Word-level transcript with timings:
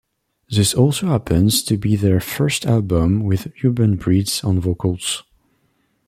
This 0.49 0.73
also 0.73 1.09
happens 1.09 1.61
to 1.61 1.77
be 1.77 1.95
their 1.95 2.19
first 2.19 2.65
album 2.65 3.23
with 3.23 3.51
Urban 3.63 3.97
breed 3.97 4.31
on 4.43 4.59
vocals. 4.59 5.23